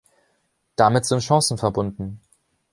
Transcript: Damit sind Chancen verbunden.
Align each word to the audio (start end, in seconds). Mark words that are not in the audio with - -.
Damit 0.77 1.05
sind 1.05 1.19
Chancen 1.21 1.59
verbunden. 1.59 2.21